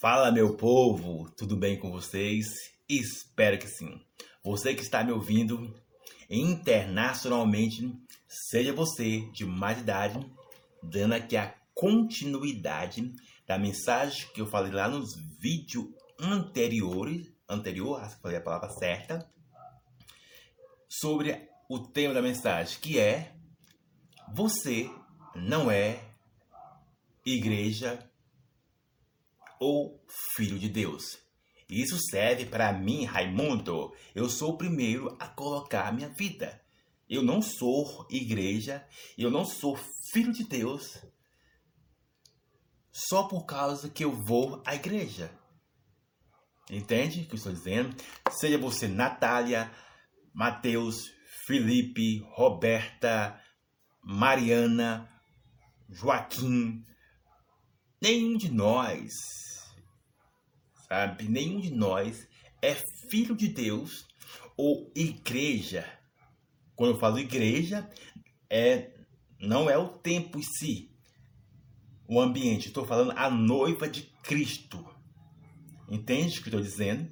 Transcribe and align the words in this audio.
Fala, 0.00 0.32
meu 0.32 0.56
povo, 0.56 1.30
tudo 1.36 1.58
bem 1.58 1.78
com 1.78 1.90
vocês? 1.90 2.46
Espero 2.88 3.58
que 3.58 3.68
sim. 3.68 4.00
Você 4.42 4.74
que 4.74 4.80
está 4.80 5.04
me 5.04 5.12
ouvindo 5.12 5.78
internacionalmente, 6.30 7.94
seja 8.26 8.72
você 8.72 9.20
de 9.30 9.44
mais 9.44 9.78
idade, 9.78 10.18
dando 10.82 11.12
aqui 11.12 11.36
a 11.36 11.54
continuidade 11.74 13.12
da 13.46 13.58
mensagem 13.58 14.26
que 14.32 14.40
eu 14.40 14.46
falei 14.46 14.72
lá 14.72 14.88
nos 14.88 15.14
vídeos 15.38 15.88
anteriores, 16.18 17.30
anterior, 17.46 18.00
acho 18.00 18.16
que 18.16 18.22
falei 18.22 18.38
a 18.38 18.42
palavra 18.42 18.70
certa, 18.70 19.30
sobre 20.88 21.46
o 21.68 21.78
tema 21.78 22.14
da 22.14 22.22
mensagem, 22.22 22.80
que 22.80 22.98
é 22.98 23.34
você 24.32 24.90
não 25.36 25.70
é 25.70 26.02
igreja 27.22 28.09
ou 29.60 30.02
filho 30.34 30.58
de 30.58 30.68
Deus. 30.68 31.18
Isso 31.68 31.96
serve 32.10 32.46
para 32.46 32.72
mim, 32.72 33.04
Raimundo. 33.04 33.94
Eu 34.12 34.28
sou 34.28 34.54
o 34.54 34.58
primeiro 34.58 35.14
a 35.20 35.28
colocar 35.28 35.92
minha 35.92 36.08
vida. 36.08 36.60
Eu 37.08 37.22
não 37.22 37.42
sou 37.42 38.06
igreja, 38.10 38.84
eu 39.16 39.30
não 39.30 39.44
sou 39.44 39.78
filho 40.12 40.32
de 40.32 40.44
Deus 40.44 40.98
só 42.92 43.24
por 43.24 43.44
causa 43.44 43.88
que 43.88 44.04
eu 44.04 44.12
vou 44.12 44.62
à 44.64 44.74
igreja. 44.74 45.30
Entende 46.68 47.20
o 47.20 47.26
que 47.26 47.32
eu 47.32 47.36
estou 47.36 47.52
dizendo? 47.52 47.94
Seja 48.30 48.58
você 48.58 48.88
Natália, 48.88 49.70
Mateus, 50.32 51.12
Felipe, 51.46 52.20
Roberta, 52.30 53.40
Mariana, 54.02 55.08
Joaquim, 55.88 56.84
nenhum 58.00 58.36
de 58.36 58.50
nós 58.50 59.12
sabe? 60.90 61.28
Nenhum 61.28 61.60
de 61.60 61.70
nós 61.70 62.26
é 62.60 62.74
filho 63.08 63.36
de 63.36 63.46
Deus 63.46 64.08
ou 64.56 64.90
igreja. 64.94 65.86
Quando 66.74 66.94
eu 66.94 66.98
falo 66.98 67.18
igreja, 67.18 67.88
é 68.48 68.90
não 69.40 69.70
é 69.70 69.78
o 69.78 69.88
tempo 69.88 70.38
em 70.38 70.42
si, 70.42 70.90
o 72.08 72.20
ambiente. 72.20 72.68
Estou 72.68 72.84
falando 72.84 73.12
a 73.16 73.30
noiva 73.30 73.88
de 73.88 74.02
Cristo. 74.22 74.84
Entende 75.88 76.38
o 76.38 76.42
que 76.42 76.48
estou 76.48 76.60
dizendo? 76.60 77.08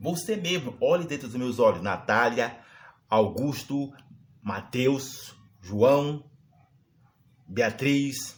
Você 0.00 0.36
mesmo, 0.36 0.76
olhe 0.80 1.06
dentro 1.06 1.28
dos 1.28 1.36
meus 1.36 1.60
olhos, 1.60 1.80
Natália, 1.80 2.58
Augusto, 3.08 3.92
Mateus, 4.42 5.34
João, 5.60 6.28
Beatriz, 7.46 8.36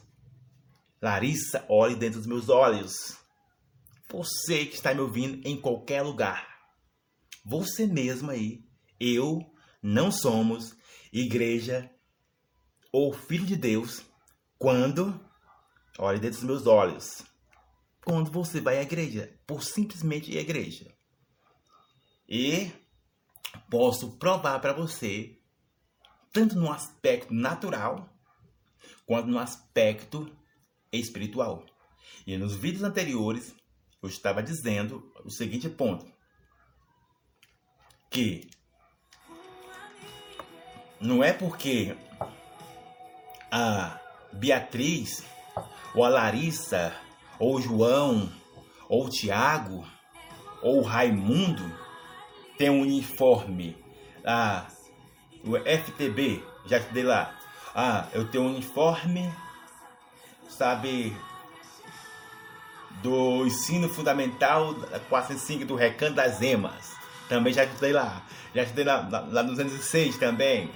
Larissa, 1.01 1.65
olhe 1.69 1.97
dentro 1.97 2.19
dos 2.19 2.27
meus 2.27 2.49
olhos. 2.51 3.24
Você 4.17 4.65
que 4.67 4.77
está 4.77 4.95
me 4.95 5.01
ouvindo 5.01 5.45
em 5.45 5.61
qualquer 5.61 6.01
lugar. 6.03 6.47
Você 7.45 7.85
mesmo 7.85 8.31
aí, 8.31 8.65
eu, 9.01 9.41
não 9.83 10.13
somos 10.13 10.77
igreja 11.13 11.91
ou 12.93 13.13
filho 13.13 13.45
de 13.45 13.57
Deus 13.57 14.07
quando, 14.57 15.21
olhe 15.99 16.21
dentro 16.21 16.39
dos 16.39 16.47
meus 16.47 16.67
olhos, 16.69 17.25
quando 18.05 18.31
você 18.31 18.61
vai 18.61 18.79
à 18.79 18.83
igreja, 18.83 19.37
por 19.45 19.65
simplesmente 19.65 20.31
ir 20.31 20.39
à 20.39 20.43
igreja. 20.43 20.97
E 22.29 22.71
posso 23.69 24.17
provar 24.17 24.61
para 24.61 24.73
você, 24.73 25.41
tanto 26.33 26.55
no 26.55 26.71
aspecto 26.71 27.35
natural, 27.35 28.09
quanto 29.05 29.27
no 29.27 29.41
aspecto 29.41 30.33
espiritual. 30.93 31.67
E 32.25 32.39
nos 32.39 32.55
vídeos 32.55 32.85
anteriores 32.85 33.53
eu 34.05 34.09
estava 34.09 34.43
dizendo 34.43 35.11
o 35.25 35.31
seguinte 35.31 35.69
ponto: 35.69 36.07
que 38.11 38.49
não 41.01 41.25
é 41.25 41.33
porque 41.33 41.97
a 43.51 43.99
Beatriz, 44.33 45.25
ou 45.95 46.05
a 46.05 46.09
Larissa, 46.09 46.95
ou 47.39 47.57
o 47.57 47.61
João, 47.61 48.31
ou 48.89 49.07
o 49.07 49.09
Tiago, 49.09 49.87
ou 50.63 50.81
o 50.81 50.83
Raimundo 50.83 51.65
tem 52.59 52.69
um 52.71 52.83
uniforme, 52.83 53.77
ah, 54.25 54.67
o 55.43 55.57
FTB, 55.57 56.45
já 56.67 56.79
estudei 56.79 57.03
lá. 57.03 57.39
Ah, 57.75 58.09
eu 58.13 58.31
tenho 58.31 58.45
um 58.45 58.49
uniforme, 58.49 59.33
sabe, 60.49 61.17
do 63.05 63.47
ensino 63.47 63.87
fundamental 63.87 64.75
405 65.11 65.67
do 65.67 65.77
Recanto 65.77 66.15
das 66.15 66.41
Emas. 66.41 66.95
Também 67.29 67.53
já 67.53 67.65
estudei 67.65 67.93
lá. 67.93 68.23
Já 68.55 68.63
estudei 68.63 68.85
lá, 68.85 69.07
lá, 69.11 69.29
lá 69.31 69.43
no 69.43 69.51
206 69.51 70.17
também. 70.17 70.71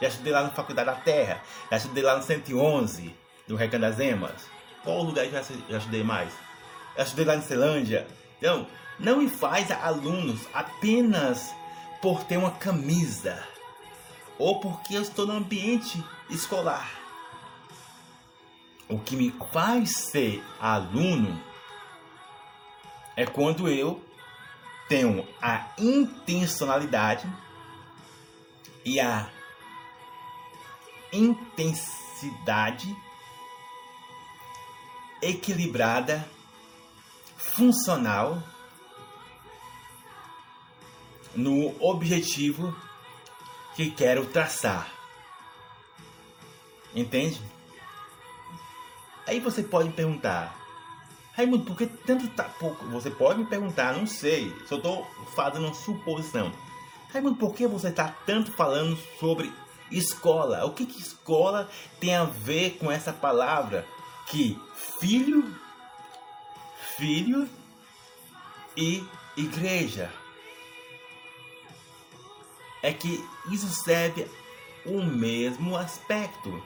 Já 0.00 0.08
estudei 0.08 0.32
lá 0.32 0.44
na 0.44 0.48
Faculdade 0.48 0.86
da 0.86 0.96
Terra. 0.96 1.42
Já 1.70 1.76
estudei 1.76 2.02
lá 2.02 2.16
no 2.16 2.22
111 2.22 3.14
do 3.46 3.54
Recanto 3.54 3.82
das 3.82 4.00
Emas. 4.00 4.46
Qual 4.82 5.02
lugar 5.02 5.26
já, 5.26 5.42
já 5.42 5.76
estudei 5.76 6.02
mais? 6.02 6.32
Já 6.96 7.02
estudei 7.02 7.26
lá 7.26 7.36
em 7.36 7.42
Celândia. 7.42 8.06
Então, 8.38 8.66
não 8.98 9.18
me 9.18 9.28
faz 9.28 9.70
alunos 9.70 10.40
apenas 10.54 11.54
por 12.00 12.24
ter 12.24 12.38
uma 12.38 12.52
camisa 12.52 13.46
ou 14.38 14.58
porque 14.58 14.96
eu 14.96 15.02
estou 15.02 15.26
no 15.26 15.34
ambiente 15.34 16.02
escolar. 16.30 16.90
O 18.88 18.98
que 18.98 19.16
me 19.16 19.34
faz 19.52 19.90
ser 19.90 20.42
aluno 20.58 21.38
é 23.16 23.24
quando 23.26 23.68
eu 23.68 24.02
tenho 24.88 25.26
a 25.40 25.72
intencionalidade 25.78 27.26
e 28.84 29.00
a 29.00 29.28
intensidade 31.12 32.94
equilibrada, 35.22 36.28
funcional 37.36 38.42
no 41.34 41.74
objetivo 41.82 42.76
que 43.74 43.90
quero 43.90 44.26
traçar. 44.26 44.92
Entende? 46.94 47.40
Aí 49.26 49.40
você 49.40 49.62
pode 49.62 49.90
perguntar: 49.90 50.54
Raimundo, 51.36 51.64
por 51.64 51.76
que 51.76 51.86
tanto 51.86 52.28
tá? 52.28 52.48
Você 52.92 53.10
pode 53.10 53.40
me 53.40 53.46
perguntar, 53.46 53.92
não 53.92 54.06
sei. 54.06 54.54
Só 54.68 54.76
estou 54.76 55.04
fazendo 55.34 55.66
uma 55.66 55.74
suposição. 55.74 56.52
Raimundo, 57.12 57.36
por 57.36 57.54
que 57.54 57.66
você 57.66 57.88
está 57.88 58.14
tanto 58.24 58.52
falando 58.52 58.96
sobre 59.18 59.52
escola? 59.90 60.64
O 60.64 60.70
que, 60.72 60.86
que 60.86 61.00
escola 61.00 61.68
tem 61.98 62.14
a 62.14 62.24
ver 62.24 62.78
com 62.78 62.90
essa 62.90 63.12
palavra? 63.12 63.84
Que 64.28 64.60
filho, 65.00 65.44
filho 66.96 67.48
e 68.76 69.04
igreja. 69.36 70.12
É 72.80 72.92
que 72.92 73.24
isso 73.50 73.68
serve 73.68 74.28
o 74.86 75.02
mesmo 75.02 75.76
aspecto. 75.76 76.62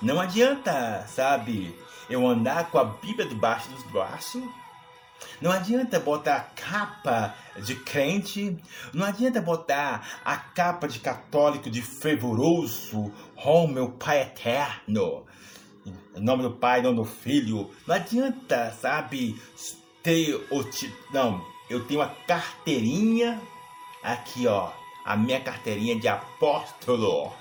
Não 0.00 0.20
adianta, 0.20 1.06
sabe, 1.08 1.74
eu 2.08 2.26
andar 2.26 2.70
com 2.70 2.78
a 2.78 2.84
Bíblia 2.84 3.26
debaixo 3.26 3.70
dos 3.70 3.82
braços. 3.84 4.42
Não 5.40 5.52
adianta 5.52 6.00
botar 6.00 6.36
a 6.36 6.40
capa 6.40 7.34
de 7.56 7.76
crente, 7.76 8.56
não 8.92 9.06
adianta 9.06 9.40
botar 9.40 10.20
a 10.24 10.36
capa 10.36 10.88
de 10.88 10.98
católico 10.98 11.70
de 11.70 11.80
fervoroso, 11.80 13.12
oh 13.36 13.66
meu 13.66 13.90
Pai 13.90 14.22
eterno, 14.22 15.24
em 15.84 16.20
nome 16.20 16.42
do 16.42 16.50
Pai, 16.50 16.82
nome 16.82 16.96
do 16.96 17.04
Filho. 17.04 17.70
Não 17.86 17.94
adianta, 17.94 18.72
sabe, 18.80 19.40
ter 20.02 20.34
o. 20.50 20.64
Não, 21.12 21.44
eu 21.70 21.84
tenho 21.84 22.02
a 22.02 22.08
carteirinha 22.08 23.40
aqui, 24.02 24.46
ó, 24.46 24.70
a 25.04 25.16
minha 25.16 25.40
carteirinha 25.40 25.98
de 25.98 26.08
apóstolo. 26.08 27.32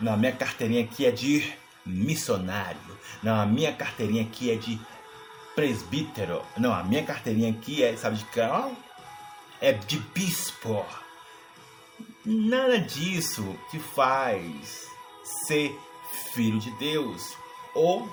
Na 0.00 0.16
minha 0.16 0.32
carteirinha 0.32 0.84
aqui 0.84 1.06
é 1.06 1.10
de 1.10 1.52
missionário. 1.84 2.78
Não, 3.22 3.40
a 3.40 3.46
minha 3.46 3.72
carteirinha 3.72 4.22
aqui 4.22 4.50
é 4.50 4.56
de 4.56 4.80
presbítero. 5.54 6.42
Não, 6.56 6.72
a 6.72 6.82
minha 6.82 7.04
carteirinha 7.04 7.50
aqui 7.50 7.82
é, 7.82 7.96
sabe 7.96 8.16
de 8.16 8.24
qual? 8.26 8.72
É 9.60 9.72
de 9.72 9.98
bispo. 9.98 10.84
Nada 12.24 12.78
disso 12.78 13.58
te 13.70 13.78
faz 13.78 14.86
ser 15.46 15.76
filho 16.32 16.58
de 16.58 16.70
Deus 16.72 17.36
ou 17.74 18.08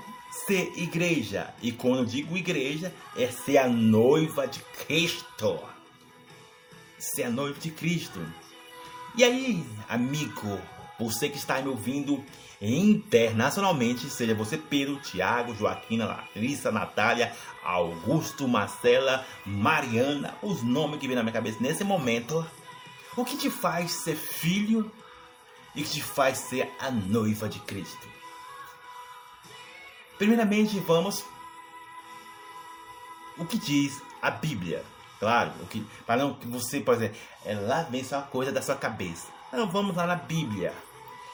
ser 0.46 0.72
igreja. 0.78 1.54
E 1.62 1.72
quando 1.72 2.00
eu 2.00 2.06
digo 2.06 2.38
igreja, 2.38 2.94
é 3.16 3.28
ser 3.28 3.58
a 3.58 3.68
noiva 3.68 4.48
de 4.48 4.60
Cristo. 4.86 5.60
Ser 6.98 7.24
a 7.24 7.30
noiva 7.30 7.60
de 7.60 7.72
Cristo. 7.72 8.20
E 9.16 9.24
aí, 9.24 9.66
amigo, 9.88 10.60
você 11.00 11.30
que 11.30 11.38
está 11.38 11.62
me 11.62 11.70
ouvindo 11.70 12.24
internacionalmente, 12.62 14.10
seja 14.10 14.36
você 14.36 14.58
Pedro, 14.58 15.00
Tiago, 15.00 15.56
Joaquina, 15.56 16.06
Larissa, 16.06 16.72
Natália, 16.72 17.34
Augusto, 17.64 18.48
Marcela, 18.48 19.26
Mariana, 19.46 20.36
os 20.42 20.62
nomes 20.62 21.00
que 21.00 21.08
vêm 21.08 21.16
na 21.16 21.24
minha 21.24 21.34
cabeça 21.34 21.58
nesse 21.62 21.84
momento. 21.84 22.46
O 23.16 23.24
que 23.24 23.38
te 23.38 23.50
faz 23.50 23.92
ser 23.92 24.16
filho 24.16 24.92
e 25.76 25.84
que 25.84 25.90
te 25.90 26.02
faz 26.02 26.38
ser 26.38 26.70
a 26.80 26.92
noiva 26.92 27.48
de 27.48 27.60
Cristo? 27.60 28.08
Primeiramente, 30.18 30.80
vamos 30.80 31.24
o 33.38 33.46
que 33.46 33.58
diz 33.58 34.02
a 34.22 34.30
Bíblia. 34.30 34.84
Claro, 35.20 35.52
o 35.62 35.66
que 35.66 35.86
para 36.06 36.22
não 36.22 36.34
que 36.34 36.48
você 36.48 36.80
pode 36.82 37.00
dizer, 37.00 37.16
é 37.46 37.54
lá 37.54 37.84
vem 37.84 38.04
só 38.04 38.22
coisa 38.22 38.52
da 38.52 38.62
sua 38.62 38.76
cabeça. 38.76 39.28
Então 39.48 39.70
vamos 39.70 39.96
lá 39.96 40.06
na 40.06 40.16
Bíblia. 40.16 40.74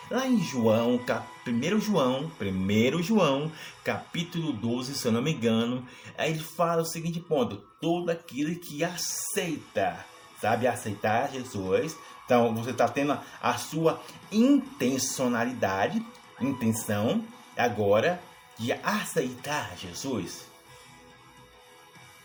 Lá 0.09 0.27
em 0.27 0.39
João, 0.39 0.99
1 1.47 1.79
João, 1.79 2.31
1 2.39 3.01
João, 3.01 3.51
capítulo 3.83 4.53
12, 4.53 4.93
se 4.93 5.07
eu 5.07 5.11
não 5.11 5.21
me 5.21 5.33
engano, 5.33 5.83
aí 6.15 6.31
ele 6.31 6.43
fala 6.43 6.83
o 6.83 6.85
seguinte 6.85 7.19
ponto: 7.19 7.57
todo 7.81 8.11
aquele 8.11 8.55
que 8.55 8.83
aceita, 8.83 10.05
sabe, 10.39 10.67
aceitar 10.67 11.31
Jesus, 11.31 11.97
então 12.23 12.53
você 12.53 12.69
está 12.69 12.87
tendo 12.87 13.19
a 13.41 13.57
sua 13.57 13.99
intencionalidade, 14.31 16.05
intenção 16.39 17.25
agora 17.57 18.21
de 18.59 18.73
aceitar 18.73 19.75
Jesus. 19.75 20.45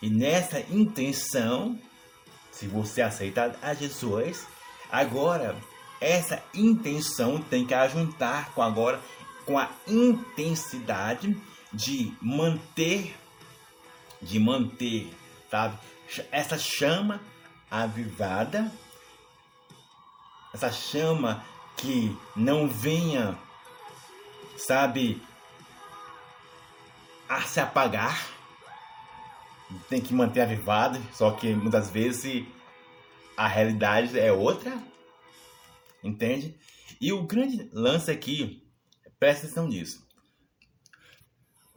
E 0.03 0.11
nessa 0.11 0.61
intenção, 0.61 1.79
se 2.53 2.67
você 2.67 3.01
aceitar 3.01 3.57
a 3.63 3.73
Jesus, 3.73 4.47
agora 4.91 5.57
essa 6.01 6.43
intenção 6.55 7.41
tem 7.41 7.67
que 7.67 7.75
ajuntar 7.75 8.53
com 8.53 8.63
agora 8.63 9.01
com 9.45 9.59
a 9.59 9.69
intensidade 9.87 11.37
de 11.73 12.13
manter 12.21 13.15
de 14.21 14.39
manter, 14.39 15.13
sabe? 15.51 15.79
Essa 16.31 16.59
chama 16.59 17.21
avivada, 17.71 18.71
essa 20.53 20.71
chama 20.71 21.45
que 21.77 22.17
não 22.37 22.69
venha, 22.69 23.39
sabe, 24.59 25.23
a 27.29 27.43
se 27.43 27.61
apagar. 27.61 28.29
Tem 29.89 30.01
que 30.01 30.13
manter 30.13 30.43
avivada, 30.43 31.01
só 31.13 31.31
que 31.31 31.55
muitas 31.55 31.91
vezes 31.91 32.45
a 33.37 33.47
realidade 33.47 34.19
é 34.19 34.33
outra 34.33 34.77
Entende? 36.03 36.59
E 37.01 37.13
o 37.13 37.27
grande 37.27 37.69
lance 37.73 38.11
aqui, 38.11 38.63
presta 39.19 39.47
atenção 39.47 39.69
nisso. 39.69 40.07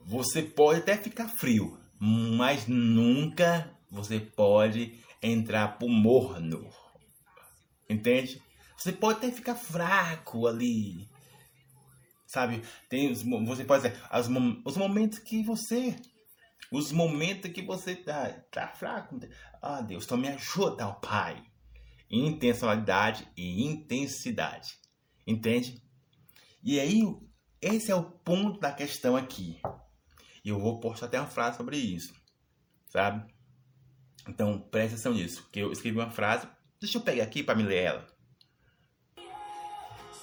Você 0.05 0.41
pode 0.41 0.79
até 0.79 0.97
ficar 0.97 1.27
frio, 1.27 1.79
mas 1.99 2.67
nunca 2.67 3.71
você 3.89 4.19
pode 4.19 4.99
entrar 5.21 5.77
pro 5.77 5.87
morno. 5.87 6.69
Entende? 7.89 8.41
Você 8.77 8.91
pode 8.91 9.19
até 9.19 9.31
ficar 9.31 9.55
fraco 9.55 10.47
ali. 10.47 11.09
Sabe? 12.25 12.63
Tem 12.89 13.11
os, 13.11 13.23
você 13.23 13.63
pode 13.63 13.83
dizer 13.83 14.01
os, 14.11 14.27
os 14.65 14.77
momentos 14.77 15.19
que 15.19 15.43
você 15.43 15.95
os 16.71 16.91
momentos 16.91 17.51
que 17.51 17.61
você 17.61 17.95
tá, 17.95 18.29
tá 18.51 18.67
fraco. 18.69 19.19
Ah, 19.61 19.81
Deus, 19.81 20.05
então 20.05 20.17
me 20.17 20.27
ajuda, 20.27 20.91
Pai 20.93 21.52
intencionalidade 22.13 23.27
e 23.35 23.65
intensidade. 23.65 24.77
Entende? 25.25 25.81
E 26.63 26.79
aí, 26.79 27.01
esse 27.59 27.91
é 27.91 27.95
o 27.95 28.03
ponto 28.03 28.59
da 28.59 28.71
questão 28.71 29.15
aqui. 29.15 29.59
E 30.45 30.49
eu 30.49 30.59
vou 30.59 30.79
postar 30.79 31.07
até 31.07 31.19
uma 31.19 31.27
frase 31.27 31.57
sobre 31.57 31.77
isso. 31.77 32.13
Sabe? 32.89 33.33
Então, 34.27 34.59
preste 34.59 34.93
atenção 34.93 35.13
nisso. 35.13 35.49
Que 35.51 35.59
eu 35.59 35.71
escrevi 35.71 35.97
uma 35.97 36.11
frase. 36.11 36.47
Deixa 36.79 36.99
eu 36.99 37.01
pegar 37.01 37.23
aqui 37.23 37.41
para 37.41 37.55
me 37.55 37.63
ler 37.63 37.83
ela. 37.83 38.07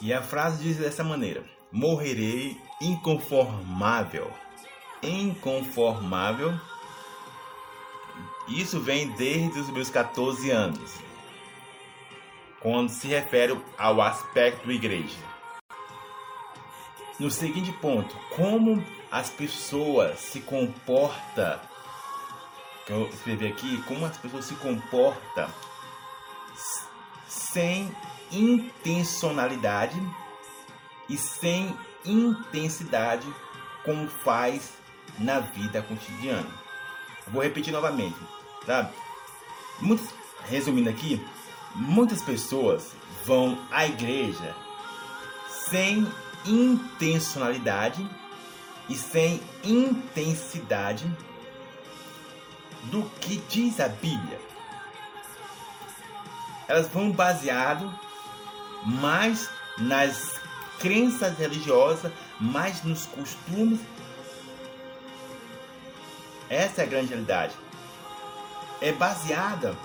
E 0.00 0.12
a 0.12 0.22
frase 0.22 0.62
diz 0.62 0.76
dessa 0.76 1.02
maneira: 1.02 1.44
Morrerei 1.72 2.56
inconformável. 2.80 4.32
Inconformável. 5.02 6.52
Isso 8.48 8.80
vem 8.80 9.10
desde 9.16 9.58
os 9.58 9.70
meus 9.70 9.90
14 9.90 10.50
anos 10.50 11.09
quando 12.60 12.90
se 12.90 13.08
refere 13.08 13.58
ao 13.78 14.00
aspecto 14.00 14.70
igreja. 14.70 15.18
No 17.18 17.30
seguinte 17.30 17.72
ponto, 17.72 18.14
como 18.34 18.84
as 19.10 19.30
pessoas 19.30 20.18
se 20.20 20.40
comportam, 20.40 21.60
que 22.86 22.92
eu 22.92 23.08
escrevi 23.08 23.48
aqui, 23.48 23.82
como 23.82 24.06
as 24.06 24.16
pessoas 24.16 24.44
se 24.44 24.54
comportam 24.54 25.48
sem 27.26 27.90
intencionalidade 28.30 30.00
e 31.08 31.16
sem 31.16 31.76
intensidade 32.04 33.26
como 33.84 34.08
faz 34.08 34.72
na 35.18 35.40
vida 35.40 35.82
cotidiana. 35.82 36.48
Vou 37.28 37.42
repetir 37.42 37.72
novamente, 37.72 38.16
tá? 38.64 38.90
Muito, 39.80 40.02
resumindo 40.48 40.90
aqui, 40.90 41.24
Muitas 41.74 42.22
pessoas 42.22 42.92
vão 43.24 43.58
à 43.70 43.86
igreja 43.86 44.54
sem 45.68 46.06
intencionalidade 46.44 48.08
e 48.88 48.94
sem 48.94 49.40
intensidade 49.62 51.08
do 52.84 53.02
que 53.20 53.36
diz 53.48 53.78
a 53.78 53.88
Bíblia. 53.88 54.40
Elas 56.66 56.88
vão 56.88 57.12
baseado 57.12 57.92
mais 58.84 59.48
nas 59.78 60.40
crenças 60.78 61.36
religiosas, 61.38 62.12
mais 62.40 62.82
nos 62.82 63.06
costumes. 63.06 63.80
Essa 66.48 66.80
é 66.80 66.84
a 66.84 66.88
grande 66.88 67.08
realidade. 67.08 67.54
É 68.80 68.90
baseada 68.92 69.76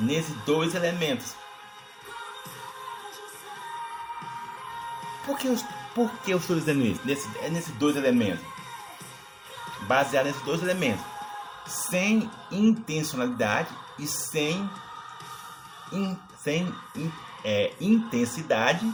nesses 0.00 0.34
dois 0.44 0.74
elementos. 0.74 1.34
Por 5.24 5.38
que, 5.38 5.46
eu, 5.46 5.58
por 5.94 6.10
que 6.18 6.30
eu 6.32 6.38
estou 6.38 6.56
dizendo 6.56 6.84
isso? 6.84 7.00
Nesse, 7.04 7.28
é 7.38 7.48
nesses 7.48 7.74
dois 7.76 7.96
elementos. 7.96 8.44
Baseado 9.82 10.26
nesses 10.26 10.42
dois 10.42 10.62
elementos. 10.62 11.04
Sem 11.66 12.30
intencionalidade 12.50 13.68
e 13.98 14.06
sem, 14.06 14.68
in, 15.92 16.18
sem 16.42 16.74
in, 16.94 17.10
é, 17.42 17.72
intensidade 17.80 18.86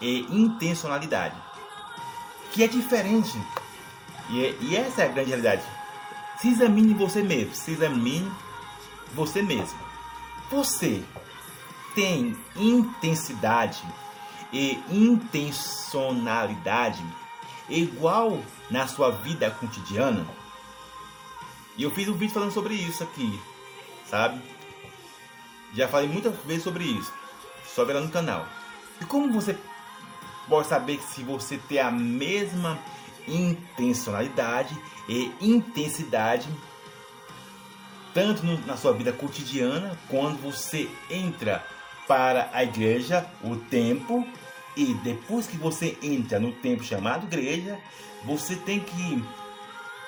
e 0.00 0.20
intencionalidade. 0.34 1.36
Que 2.52 2.64
é 2.64 2.68
diferente. 2.68 3.40
E, 4.30 4.56
e 4.60 4.76
essa 4.76 5.02
é 5.02 5.04
a 5.04 5.12
grande 5.12 5.28
realidade. 5.28 5.62
Se 6.40 6.48
examine 6.48 6.94
você 6.94 7.22
mesmo. 7.22 7.54
Se 7.54 7.70
examine 7.70 8.30
você 9.14 9.40
mesmo. 9.40 9.85
Você 10.50 11.02
tem 11.94 12.36
intensidade 12.54 13.82
e 14.52 14.78
intencionalidade 14.88 17.02
igual 17.68 18.40
na 18.70 18.86
sua 18.86 19.10
vida 19.10 19.50
cotidiana? 19.50 20.24
E 21.76 21.82
eu 21.82 21.90
fiz 21.90 22.08
um 22.08 22.14
vídeo 22.14 22.32
falando 22.32 22.52
sobre 22.52 22.74
isso 22.74 23.02
aqui, 23.02 23.40
sabe? 24.08 24.40
Já 25.74 25.88
falei 25.88 26.08
muitas 26.08 26.32
vezes 26.44 26.62
sobre 26.62 26.84
isso, 26.84 27.12
sobre 27.74 27.94
lá 27.94 28.00
no 28.00 28.08
canal. 28.08 28.46
E 29.00 29.04
como 29.04 29.32
você 29.32 29.58
pode 30.48 30.68
saber 30.68 31.00
se 31.00 31.24
você 31.24 31.58
tem 31.58 31.80
a 31.80 31.90
mesma 31.90 32.78
intencionalidade 33.26 34.80
e 35.08 35.32
intensidade 35.40 36.48
tanto 38.16 38.46
no, 38.46 38.58
na 38.66 38.78
sua 38.78 38.94
vida 38.94 39.12
cotidiana, 39.12 39.94
quando 40.08 40.40
você 40.40 40.88
entra 41.10 41.62
para 42.08 42.48
a 42.50 42.64
igreja, 42.64 43.26
o 43.44 43.56
templo, 43.56 44.26
e 44.74 44.94
depois 44.94 45.46
que 45.46 45.58
você 45.58 45.98
entra 46.02 46.40
no 46.40 46.50
templo 46.50 46.82
chamado 46.82 47.26
igreja, 47.26 47.78
você 48.24 48.56
tem 48.56 48.80
que 48.80 49.22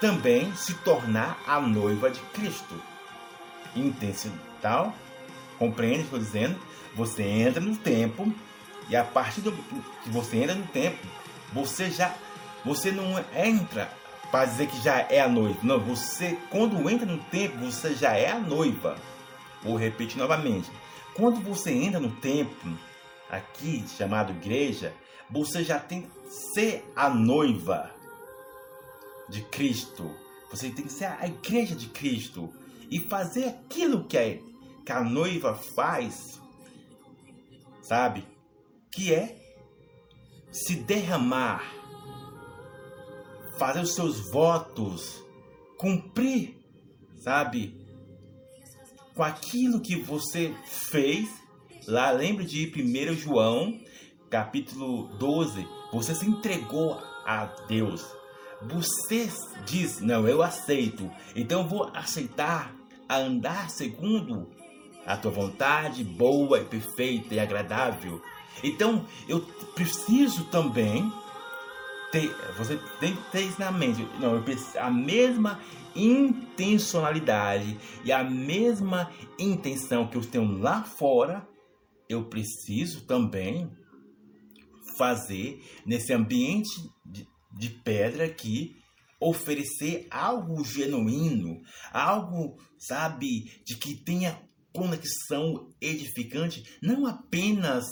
também 0.01 0.51
se 0.55 0.73
tornar 0.77 1.39
a 1.47 1.61
noiva 1.61 2.11
de 2.11 2.21
Cristo. 2.33 2.83
Intencional, 3.77 4.95
compreende 5.59 5.97
o 5.97 5.99
que 5.99 6.05
estou 6.05 6.19
dizendo? 6.19 6.59
Você 6.97 7.23
entra 7.23 7.61
no 7.61 7.77
templo 7.77 8.33
e 8.89 8.97
a 8.97 9.05
partir 9.05 9.43
do 9.43 9.53
que 9.53 10.09
você 10.09 10.39
entra 10.39 10.55
no 10.55 10.67
templo, 10.69 11.11
você 11.53 11.91
já 11.91 12.15
você 12.65 12.91
não 12.91 13.23
entra 13.35 13.93
para 14.31 14.47
dizer 14.47 14.69
que 14.69 14.81
já 14.83 15.01
é 15.01 15.21
a 15.21 15.29
noiva. 15.29 15.59
Não, 15.63 15.81
você, 15.81 16.39
quando 16.51 16.89
entra 16.89 17.07
no 17.07 17.19
templo, 17.25 17.71
você 17.71 17.95
já 17.95 18.15
é 18.15 18.31
a 18.31 18.39
noiva. 18.39 18.97
Vou 19.63 19.77
repetir 19.77 20.19
novamente. 20.19 20.71
Quando 21.15 21.41
você 21.41 21.73
entra 21.73 21.99
no 21.99 22.11
templo, 22.17 22.79
aqui 23.31 23.85
chamado 23.97 24.33
igreja, 24.33 24.95
Você 25.31 25.63
já 25.63 25.79
tem 25.79 26.03
que 26.03 26.11
ser 26.55 26.91
a 26.97 27.11
noiva 27.11 27.91
de 29.29 29.43
Cristo. 29.43 30.11
Você 30.51 30.71
tem 30.71 30.87
que 30.87 30.93
ser 30.93 31.05
a 31.05 31.27
igreja 31.27 31.75
de 31.75 31.89
Cristo 31.89 32.51
e 32.91 32.99
fazer 32.99 33.45
aquilo 33.45 34.05
que 34.05 34.17
a, 34.17 34.39
que 34.87 34.91
a 34.91 35.03
noiva 35.03 35.55
faz, 35.55 36.41
sabe? 37.83 38.25
Que 38.91 39.13
é 39.13 39.37
se 40.51 40.77
derramar, 40.77 41.63
fazer 43.59 43.81
os 43.81 43.95
seus 43.95 44.31
votos, 44.31 45.23
cumprir, 45.77 46.57
sabe? 47.17 47.77
Com 49.15 49.23
aquilo 49.23 49.81
que 49.81 49.97
você 49.97 50.55
fez. 50.65 51.29
Lá, 51.87 52.11
lembre 52.11 52.45
de 52.45 52.67
1 52.67 53.15
João, 53.15 53.79
capítulo 54.31 55.09
12. 55.19 55.67
Você 55.93 56.15
se 56.15 56.27
entregou 56.27 56.99
a 57.27 57.47
Deus. 57.67 58.07
Você 58.63 59.29
diz, 59.67 60.01
não, 60.01 60.29
eu 60.29 60.43
aceito. 60.43 61.11
Então 61.35 61.63
eu 61.63 61.69
vou 61.69 61.91
aceitar 61.95 62.75
a 63.09 63.17
andar 63.17 63.71
segundo 63.71 64.51
a 65.07 65.17
tua 65.17 65.31
vontade 65.31 66.05
boa 66.05 66.61
e 66.61 66.65
perfeita 66.65 67.35
e 67.35 67.41
agradável. 67.41 68.21
Então 68.63 69.07
eu 69.29 69.41
preciso 69.75 70.45
também 70.47 71.11
ter, 72.11 72.35
você 72.57 72.79
tem 73.01 73.15
que 73.15 73.31
ter 73.31 73.43
isso 73.43 73.61
na 73.61 73.71
mente. 73.71 74.03
Não, 74.21 74.35
eu 74.35 74.43
preciso, 74.43 74.79
a 74.79 74.91
mesma 74.91 75.61
intencionalidade 75.95 77.79
e 78.05 78.13
a 78.13 78.23
mesma 78.23 79.11
intenção 79.39 80.09
que 80.09 80.17
eu 80.17 80.23
tenho 80.23 80.59
lá 80.59 80.85
fora, 80.85 81.47
eu 82.09 82.25
preciso 82.25 83.07
também 83.07 83.71
fazer 84.97 85.63
nesse 85.87 86.13
ambiente 86.13 86.71
de, 87.05 87.27
de 87.57 87.71
pedra 87.71 88.25
aqui 88.25 88.77
oferecer 89.21 90.07
algo 90.11 90.65
genuíno, 90.65 91.61
algo, 91.93 92.57
sabe, 92.79 93.61
de 93.65 93.77
que 93.77 93.97
tenha 93.97 94.41
conexão 94.73 95.75
edificante, 95.81 96.63
não 96.81 97.07
apenas 97.07 97.85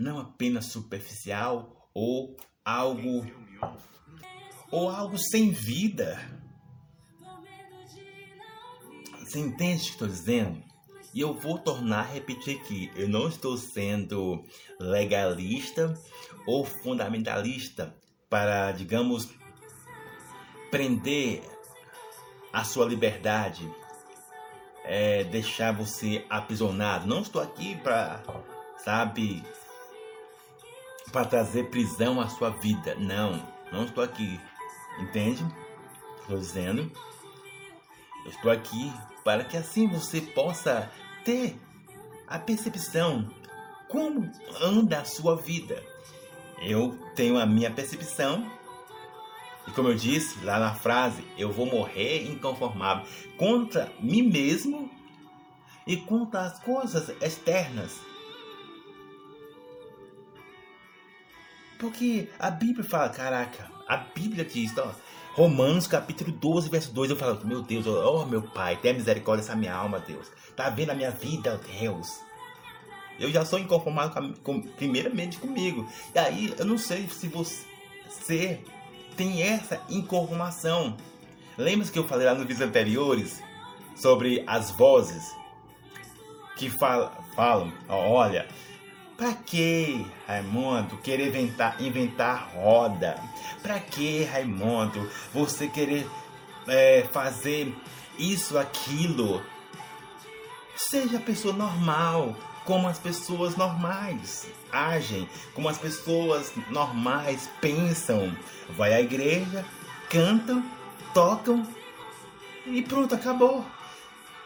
não 0.00 0.18
apenas 0.18 0.66
superficial 0.66 1.90
ou 1.92 2.36
algo 2.64 3.26
ou 4.70 4.88
algo 4.88 5.18
sem 5.18 5.50
vida. 5.50 6.18
Você 9.18 9.38
entende 9.38 9.82
o 9.82 9.84
que 9.84 9.90
estou 9.90 10.08
dizendo? 10.08 10.62
E 11.12 11.20
eu 11.20 11.34
vou 11.34 11.58
tornar 11.58 12.00
a 12.00 12.12
repetir 12.12 12.58
aqui. 12.58 12.90
Eu 12.96 13.08
não 13.08 13.28
estou 13.28 13.56
sendo 13.56 14.44
legalista 14.78 15.94
ou 16.46 16.64
fundamentalista 16.64 17.94
para, 18.28 18.72
digamos, 18.72 19.28
prender 20.70 21.42
a 22.52 22.64
sua 22.64 22.86
liberdade, 22.86 23.68
é, 24.84 25.24
deixar 25.24 25.72
você 25.72 26.24
aprisionado. 26.30 27.06
Não 27.06 27.22
estou 27.22 27.42
aqui 27.42 27.76
para, 27.76 28.22
sabe, 28.84 29.42
para 31.10 31.26
trazer 31.26 31.70
prisão 31.70 32.20
à 32.20 32.28
sua 32.28 32.50
vida. 32.50 32.94
Não, 32.96 33.42
não 33.72 33.84
estou 33.84 34.02
aqui. 34.02 34.40
Entende? 34.98 35.44
Estou 36.20 36.38
dizendo. 36.38 36.90
Eu 38.24 38.30
estou 38.30 38.50
aqui 38.50 38.92
para 39.24 39.44
que 39.44 39.56
assim 39.56 39.88
você 39.88 40.20
possa 40.20 40.90
ter 41.24 41.58
a 42.26 42.38
percepção 42.38 43.28
como 43.88 44.30
anda 44.60 45.00
a 45.00 45.04
sua 45.04 45.36
vida. 45.36 45.82
Eu 46.60 46.98
tenho 47.14 47.38
a 47.38 47.46
minha 47.46 47.70
percepção 47.70 48.46
e 49.66 49.72
como 49.72 49.88
eu 49.88 49.94
disse 49.94 50.44
lá 50.44 50.58
na 50.58 50.74
frase, 50.74 51.22
eu 51.36 51.52
vou 51.52 51.66
morrer 51.66 52.24
inconformável 52.30 53.06
contra 53.36 53.92
mim 54.00 54.22
mesmo 54.22 54.90
e 55.86 55.96
contra 55.96 56.40
as 56.40 56.58
coisas 56.60 57.08
externas. 57.22 58.00
Porque 61.80 62.28
a 62.38 62.50
Bíblia 62.50 62.84
fala, 62.84 63.08
caraca, 63.08 63.70
a 63.88 63.96
Bíblia 63.96 64.44
diz, 64.44 64.76
ó, 64.76 64.92
Romanos 65.32 65.86
capítulo 65.86 66.30
12, 66.30 66.68
verso 66.68 66.92
2, 66.92 67.10
eu 67.10 67.16
falo, 67.16 67.40
meu 67.42 67.62
Deus, 67.62 67.86
oh 67.86 68.26
meu 68.26 68.42
Pai, 68.42 68.76
tenha 68.76 68.92
misericórdia 68.92 69.42
dessa 69.42 69.56
minha 69.56 69.74
alma, 69.74 69.98
Deus. 69.98 70.30
Tá 70.54 70.68
vendo 70.68 70.90
a 70.90 70.94
minha 70.94 71.10
vida, 71.10 71.58
Deus. 71.80 72.20
Eu 73.18 73.30
já 73.30 73.46
sou 73.46 73.58
inconformado 73.58 74.12
com, 74.12 74.32
com, 74.34 74.60
primeiramente 74.60 75.38
comigo. 75.38 75.88
E 76.14 76.18
aí, 76.18 76.54
eu 76.58 76.66
não 76.66 76.76
sei 76.76 77.08
se 77.08 77.28
você 77.28 78.60
tem 79.16 79.42
essa 79.42 79.80
inconformação. 79.88 80.96
Lembra 81.56 81.88
que 81.88 81.98
eu 81.98 82.06
falei 82.06 82.26
lá 82.26 82.34
nos 82.34 82.42
vídeos 82.42 82.60
anteriores 82.60 83.42
sobre 83.96 84.44
as 84.46 84.70
vozes 84.70 85.34
que 86.56 86.68
falam, 86.70 87.10
falam 87.34 87.72
olha, 87.88 88.46
Pra 89.20 89.34
que, 89.34 90.06
Raimundo, 90.26 90.96
querer 90.96 91.26
inventar, 91.28 91.76
inventar 91.78 92.52
roda? 92.54 93.22
Pra 93.62 93.78
que, 93.78 94.24
Raimundo, 94.24 95.10
você 95.30 95.68
querer 95.68 96.08
é, 96.66 97.06
fazer 97.12 97.76
isso, 98.18 98.56
aquilo? 98.56 99.42
Seja 100.74 101.20
pessoa 101.20 101.52
normal, 101.52 102.34
como 102.64 102.88
as 102.88 102.98
pessoas 102.98 103.56
normais 103.56 104.46
agem, 104.72 105.28
como 105.52 105.68
as 105.68 105.76
pessoas 105.76 106.54
normais 106.70 107.46
pensam. 107.60 108.34
Vai 108.70 108.94
à 108.94 109.02
igreja, 109.02 109.66
cantam, 110.08 110.64
tocam 111.12 111.68
e 112.64 112.80
pronto, 112.80 113.14
acabou. 113.14 113.66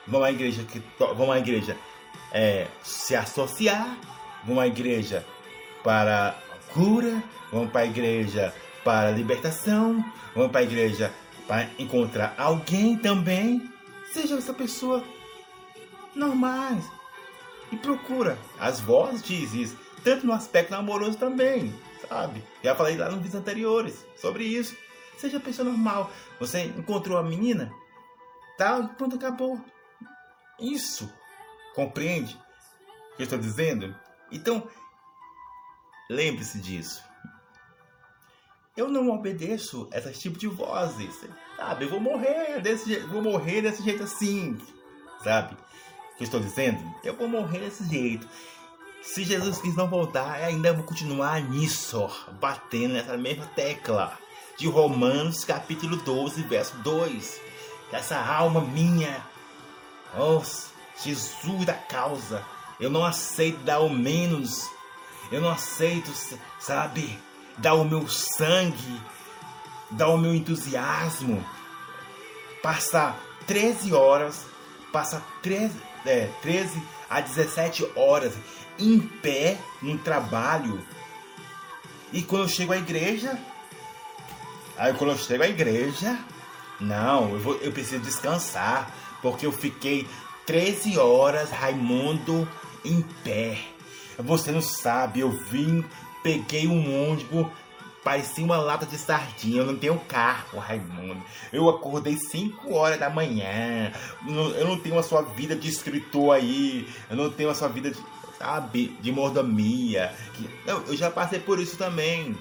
Vão 0.05 0.25
à 0.25 0.33
igreja, 0.33 0.67
vão 1.17 1.31
à 1.31 1.39
igreja 1.39 1.77
é, 2.33 2.67
se 2.83 3.15
associar 3.15 3.97
vão 4.47 4.61
à 4.61 4.67
igreja 4.67 5.25
para 5.83 6.37
cura, 6.73 7.23
vão 7.53 7.69
para 7.69 7.83
a 7.83 7.87
igreja 7.87 8.55
para 8.83 9.11
libertação, 9.11 10.05
vão 10.35 10.49
para 10.49 10.61
a 10.61 10.65
igreja 10.65 11.13
para 11.47 11.69
encontrar 11.79 12.35
alguém 12.37 12.97
também. 12.97 13.71
Seja 14.13 14.37
essa 14.37 14.53
pessoa 14.53 15.03
normal 16.15 16.79
e 17.73 17.77
procura. 17.77 18.39
As 18.59 18.81
vozes 18.81 19.23
dizem 19.23 19.63
isso, 19.63 19.79
tanto 20.03 20.27
no 20.27 20.33
aspecto 20.33 20.75
amoroso 20.75 21.19
também, 21.19 21.75
sabe? 22.09 22.43
Já 22.63 22.75
falei 22.75 22.97
lá 22.97 23.07
nos 23.07 23.17
vídeos 23.17 23.35
anteriores 23.35 24.05
sobre 24.17 24.45
isso. 24.45 24.77
Seja 25.17 25.41
pessoa 25.41 25.69
normal. 25.69 26.11
Você 26.39 26.65
encontrou 26.65 27.19
a 27.19 27.23
menina, 27.23 27.73
tal, 28.59 28.83
tá, 28.83 28.89
pronto, 28.95 29.17
acabou. 29.17 29.61
Isso. 30.61 31.13
Compreende 31.75 32.39
o 33.13 33.17
que 33.17 33.23
eu 33.23 33.25
estou 33.25 33.39
dizendo? 33.39 33.95
Então, 34.31 34.69
lembre-se 36.11 36.59
disso. 36.61 37.03
Eu 38.77 38.89
não 38.89 39.09
obedeço 39.11 39.89
a 39.93 39.99
esse 39.99 40.15
tipo 40.15 40.39
de 40.39 40.49
vozes, 40.49 41.15
sabe? 41.57 41.85
Eu 41.85 41.91
vou 41.91 42.01
morrer 42.01 42.61
desse 42.61 42.89
jeito, 42.89 43.09
vou 43.09 43.23
morrer 43.23 43.63
desse 43.63 43.83
jeito 43.83 44.03
assim, 44.03 44.59
sabe? 45.23 45.55
O 45.55 46.17
que 46.17 46.23
eu 46.23 46.25
estou 46.25 46.41
dizendo? 46.41 46.83
Eu 47.05 47.17
vou 47.17 47.29
morrer 47.29 47.61
desse 47.61 47.89
jeito. 47.89 48.29
Se 49.01 49.23
Jesus 49.23 49.59
Cristo 49.59 49.77
não 49.77 49.89
voltar, 49.89 50.41
eu 50.41 50.47
ainda 50.47 50.73
vou 50.73 50.83
continuar 50.83 51.41
nisso, 51.41 52.09
batendo 52.41 52.95
nessa 52.95 53.17
mesma 53.17 53.47
tecla 53.49 54.19
de 54.57 54.67
Romanos 54.67 55.45
capítulo 55.45 55.97
12, 55.97 56.43
verso 56.43 56.77
2. 56.79 57.41
Que 57.91 57.97
essa 57.97 58.19
alma 58.19 58.61
minha, 58.61 59.25
oh, 60.19 60.43
Jesus 61.01 61.65
da 61.65 61.75
causa, 61.75 62.45
eu 62.81 62.91
não 62.91 63.05
aceito 63.05 63.59
dar 63.65 63.81
o 63.81 63.89
menos. 63.89 64.69
Eu 65.31 65.41
não 65.41 65.51
aceito, 65.51 66.11
sabe, 66.59 67.19
dar 67.59 67.75
o 67.75 67.85
meu 67.85 68.09
sangue, 68.09 69.01
dar 69.91 70.09
o 70.09 70.19
meu 70.19 70.35
entusiasmo. 70.35 71.45
Passar 72.63 73.19
13 73.47 73.93
horas, 73.93 74.47
passar 74.93 75.23
13, 75.43 75.75
é, 76.07 76.29
13 76.43 76.83
a 77.09 77.21
17 77.21 77.91
horas 77.97 78.35
em 78.79 78.99
pé 78.99 79.59
no 79.81 79.97
trabalho. 79.99 80.83
E 82.13 82.23
quando 82.23 82.43
eu 82.43 82.49
chego 82.49 82.73
à 82.73 82.77
igreja, 82.77 83.39
aí 84.77 84.93
quando 84.95 85.11
eu 85.11 85.19
chego 85.19 85.43
à 85.43 85.49
igreja, 85.49 86.19
não, 86.81 87.31
eu, 87.31 87.41
vou, 87.41 87.55
eu 87.57 87.73
preciso 87.73 88.03
descansar, 88.03 88.91
porque 89.21 89.47
eu 89.47 89.53
fiquei 89.53 90.09
13 90.47 90.99
horas, 90.99 91.51
Raimundo, 91.51 92.49
em 92.85 93.03
pé. 93.23 93.59
Você 94.19 94.53
não 94.53 94.63
sabe, 94.63 95.21
eu 95.21 95.31
vim, 95.31 95.85
peguei 96.23 96.67
um 96.69 97.11
ônibus, 97.11 97.49
parecia 98.05 98.45
uma 98.45 98.59
lata 98.59 98.87
de 98.87 98.99
sardinha. 98.99 99.63
Eu 99.63 99.67
não 99.67 99.77
tenho 99.77 99.99
carro, 100.01 100.59
Raimundo. 100.59 101.23
Eu 101.53 101.69
acordei 101.69 102.17
5 102.17 102.73
horas 102.73 103.01
da 103.01 103.09
manhã. 103.11 103.91
Eu 104.57 104.69
não 104.69 104.79
tenho 104.79 104.99
a 104.99 105.03
sua 105.03 105.23
vida 105.23 105.57
de 105.57 105.69
escritor 105.69 106.37
aí. 106.37 106.87
Eu 107.09 107.17
não 107.17 107.31
tenho 107.31 107.51
a 107.51 107.55
sua 107.55 107.69
vida 107.69 107.91
de. 107.91 107.99
sabe, 108.39 108.97
de 109.01 109.11
mordomia. 109.11 110.15
Eu, 110.67 110.85
eu 110.87 110.97
já 110.97 111.11
passei 111.11 111.41
por 111.41 111.59
isso 111.59 111.77
também. 111.77 112.37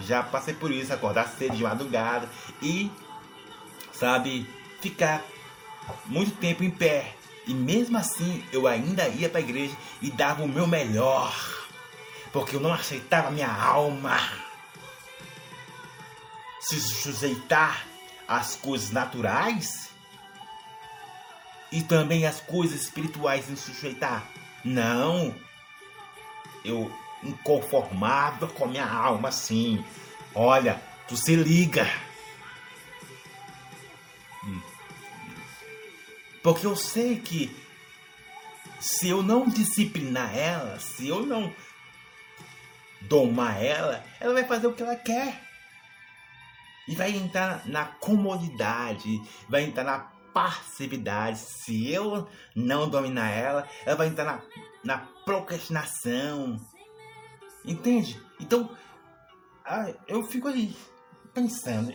Já 0.00 0.22
passei 0.22 0.54
por 0.54 0.70
isso, 0.70 0.92
acordar 0.92 1.28
cedo 1.28 1.56
de 1.56 1.62
madrugada 1.62 2.28
e, 2.60 2.90
sabe, 3.92 4.46
ficar 4.80 5.22
muito 6.06 6.32
tempo 6.36 6.64
em 6.64 6.70
pé. 6.70 7.14
E 7.46 7.54
mesmo 7.54 7.98
assim 7.98 8.44
eu 8.52 8.66
ainda 8.66 9.08
ia 9.08 9.28
para 9.28 9.38
a 9.38 9.42
igreja 9.42 9.76
e 10.00 10.10
dava 10.10 10.42
o 10.42 10.48
meu 10.48 10.66
melhor. 10.66 11.34
Porque 12.32 12.56
eu 12.56 12.60
não 12.60 12.72
aceitava 12.72 13.30
minha 13.30 13.52
alma 13.52 14.18
se 16.60 16.80
sujeitar 16.80 17.84
às 18.26 18.54
coisas 18.56 18.90
naturais 18.90 19.90
e 21.70 21.82
também 21.82 22.26
às 22.26 22.40
coisas 22.40 22.82
espirituais 22.82 23.50
em 23.50 23.56
sujeitar. 23.56 24.24
Não. 24.64 25.34
Eu 26.64 26.92
inconformava 27.22 28.46
com 28.46 28.64
a 28.64 28.68
minha 28.68 28.88
alma 28.88 29.28
assim. 29.30 29.84
Olha, 30.34 30.80
tu 31.08 31.16
se 31.16 31.34
liga. 31.34 31.86
Porque 36.42 36.66
eu 36.66 36.74
sei 36.76 37.20
que 37.20 37.54
se 38.80 39.08
eu 39.08 39.22
não 39.22 39.46
disciplinar 39.48 40.36
ela, 40.36 40.78
se 40.80 41.08
eu 41.08 41.24
não 41.24 41.54
domar 43.02 43.62
ela, 43.62 44.04
ela 44.20 44.34
vai 44.34 44.44
fazer 44.44 44.66
o 44.66 44.74
que 44.74 44.82
ela 44.82 44.96
quer. 44.96 45.40
E 46.88 46.96
vai 46.96 47.12
entrar 47.12 47.66
na 47.66 47.84
comodidade, 47.84 49.20
vai 49.48 49.62
entrar 49.62 49.84
na 49.84 50.00
passividade. 50.34 51.38
Se 51.38 51.88
eu 51.88 52.28
não 52.56 52.88
dominar 52.88 53.30
ela, 53.30 53.68
ela 53.86 53.96
vai 53.96 54.08
entrar 54.08 54.24
na, 54.24 54.42
na 54.82 54.98
procrastinação. 55.24 56.56
Entende? 57.64 58.20
Então, 58.40 58.76
eu 60.08 60.24
fico 60.24 60.48
aí 60.48 60.76
pensando, 61.34 61.94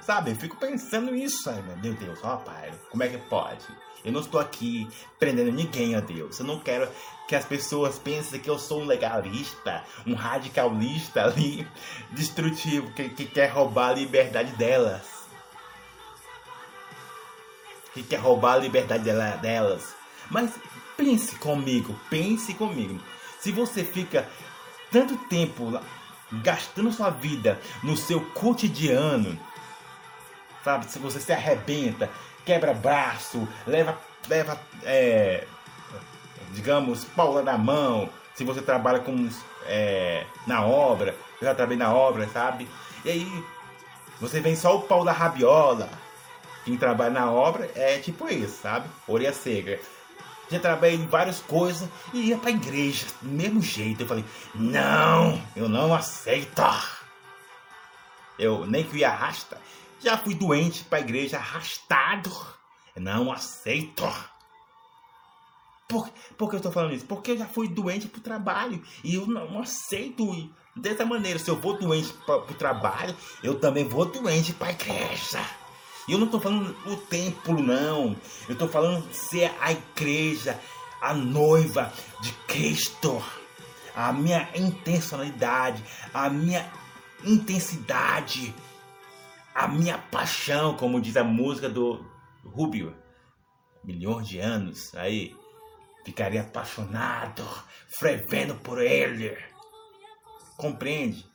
sabe? 0.00 0.30
Eu 0.30 0.36
fico 0.36 0.56
pensando 0.56 1.10
nisso, 1.10 1.50
meu 1.82 1.94
Deus, 1.94 2.18
ó 2.22 2.36
Pai, 2.36 2.72
como 2.90 3.02
é 3.02 3.08
que 3.08 3.18
pode? 3.18 3.66
Eu 4.04 4.12
não 4.12 4.20
estou 4.20 4.40
aqui 4.40 4.88
prendendo 5.18 5.52
ninguém, 5.52 5.96
ó 5.96 6.00
Deus. 6.00 6.38
Eu 6.40 6.46
não 6.46 6.58
quero 6.58 6.88
que 7.28 7.36
as 7.36 7.44
pessoas 7.44 7.98
pensem 7.98 8.40
que 8.40 8.48
eu 8.48 8.58
sou 8.58 8.80
um 8.80 8.86
legalista, 8.86 9.84
um 10.06 10.14
radicalista 10.14 11.24
ali, 11.24 11.68
destrutivo, 12.10 12.90
que, 12.92 13.10
que 13.10 13.26
quer 13.26 13.48
roubar 13.48 13.90
a 13.90 13.94
liberdade 13.94 14.52
delas. 14.52 15.02
Que 17.92 18.02
quer 18.02 18.16
roubar 18.16 18.54
a 18.54 18.58
liberdade 18.58 19.04
dela, 19.04 19.36
delas. 19.36 19.94
Mas 20.30 20.50
pense 20.96 21.36
comigo, 21.36 21.98
pense 22.08 22.54
comigo. 22.54 22.98
Se 23.38 23.52
você 23.52 23.84
fica 23.84 24.26
tanto 24.90 25.16
tempo 25.28 25.78
gastando 26.32 26.92
sua 26.92 27.10
vida 27.10 27.60
no 27.82 27.96
seu 27.96 28.20
cotidiano, 28.20 29.38
sabe? 30.64 30.86
Se 30.86 30.98
você 30.98 31.20
se 31.20 31.32
arrebenta, 31.32 32.08
quebra 32.44 32.72
braço, 32.72 33.48
leva, 33.66 33.98
leva 34.28 34.60
é, 34.84 35.46
digamos, 36.52 37.04
paula 37.04 37.42
na 37.42 37.58
mão, 37.58 38.08
se 38.34 38.44
você 38.44 38.62
trabalha 38.62 39.00
com, 39.00 39.28
é, 39.66 40.24
na 40.46 40.64
obra, 40.64 41.14
eu 41.40 41.46
já 41.46 41.54
trabalhei 41.54 41.78
na 41.78 41.92
obra, 41.92 42.28
sabe? 42.28 42.68
E 43.04 43.10
aí 43.10 43.44
você 44.20 44.40
vem 44.40 44.54
só 44.56 44.76
o 44.76 44.82
pau 44.82 45.04
da 45.04 45.12
rabiola. 45.12 45.88
Quem 46.64 46.76
trabalha 46.76 47.10
na 47.10 47.30
obra 47.30 47.70
é 47.74 47.98
tipo 47.98 48.28
isso, 48.28 48.60
sabe? 48.62 48.86
Orelha 49.08 49.32
seca 49.32 49.80
já 50.50 50.58
trabalhei 50.58 50.96
em 50.96 51.06
várias 51.06 51.40
coisas 51.40 51.88
e 52.12 52.28
ia 52.28 52.38
pra 52.38 52.50
igreja 52.50 53.06
do 53.22 53.28
mesmo 53.28 53.62
jeito. 53.62 54.02
Eu 54.02 54.06
falei, 54.06 54.24
não, 54.54 55.40
eu 55.54 55.68
não 55.68 55.94
aceito. 55.94 56.62
Eu 58.38 58.66
nem 58.66 58.84
que 58.84 58.98
ia 58.98 59.10
arrasta. 59.10 59.60
Já 60.00 60.16
fui 60.16 60.34
doente 60.34 60.84
pra 60.84 61.00
igreja 61.00 61.36
arrastado. 61.36 62.30
Não 62.96 63.30
aceito. 63.30 64.04
Por, 65.88 66.08
por 66.38 66.48
que 66.48 66.56
eu 66.56 66.58
estou 66.58 66.72
falando 66.72 66.94
isso? 66.94 67.06
Porque 67.06 67.32
eu 67.32 67.38
já 67.38 67.46
fui 67.46 67.68
doente 67.68 68.08
pro 68.08 68.20
trabalho 68.20 68.82
e 69.04 69.14
eu 69.14 69.26
não 69.26 69.60
aceito 69.60 70.50
dessa 70.74 71.04
maneira. 71.04 71.38
Se 71.38 71.50
eu 71.50 71.60
vou 71.60 71.78
doente 71.78 72.12
para 72.24 72.36
o 72.36 72.54
trabalho, 72.54 73.14
eu 73.42 73.58
também 73.58 73.84
vou 73.84 74.04
doente 74.04 74.52
para 74.52 74.68
a 74.68 74.72
igreja. 74.72 75.59
E 76.10 76.12
eu 76.12 76.18
não 76.18 76.26
estou 76.26 76.40
falando 76.40 76.76
o 76.86 76.96
templo, 76.96 77.62
não. 77.62 78.16
Eu 78.48 78.54
estou 78.54 78.68
falando 78.68 79.14
ser 79.14 79.48
a 79.60 79.70
igreja, 79.70 80.58
a 81.00 81.14
noiva 81.14 81.92
de 82.20 82.32
Cristo. 82.48 83.22
A 83.94 84.12
minha 84.12 84.48
intencionalidade, 84.56 85.84
a 86.12 86.28
minha 86.28 86.68
intensidade, 87.24 88.52
a 89.54 89.68
minha 89.68 89.98
paixão, 89.98 90.76
como 90.76 91.00
diz 91.00 91.16
a 91.16 91.22
música 91.22 91.68
do 91.68 92.04
Rubio. 92.44 92.92
Milhões 93.84 94.26
de 94.26 94.40
anos 94.40 94.92
aí. 94.96 95.32
Ficaria 96.04 96.40
apaixonado, 96.40 97.46
fervendo 97.86 98.56
por 98.56 98.82
ele. 98.82 99.38
Compreende? 100.56 101.29